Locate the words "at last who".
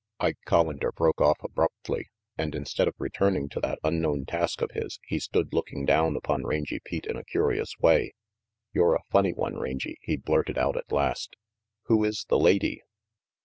10.75-12.03